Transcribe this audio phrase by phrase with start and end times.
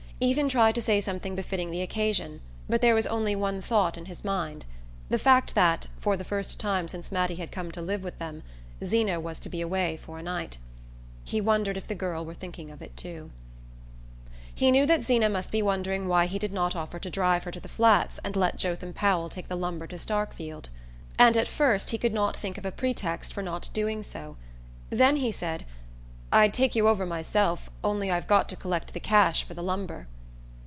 [0.23, 4.05] Ethan tried to say something befitting the occasion, but there was only one thought in
[4.05, 4.67] his mind:
[5.09, 8.43] the fact that, for the first time since Mattie had come to live with them,
[8.85, 10.59] Zeena was to be away for a night.
[11.23, 13.31] He wondered if the girl were thinking of it too....
[14.53, 17.51] He knew that Zeena must be wondering why he did not offer to drive her
[17.51, 20.69] to the Flats and let Jotham Powell take the lumber to Starkfield,
[21.17, 24.37] and at first he could not think of a pretext for not doing so;
[24.91, 25.65] then he said:
[26.33, 30.07] "I'd take you over myself, only I've got to collect the cash for the lumber."